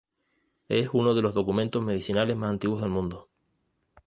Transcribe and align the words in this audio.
Es 0.67 0.89
uno 0.93 1.13
de 1.13 1.21
los 1.21 1.35
documentos 1.35 1.83
medicinales 1.83 2.35
más 2.35 2.49
antiguos 2.49 2.81
del 2.81 2.89
mundo. 2.89 3.29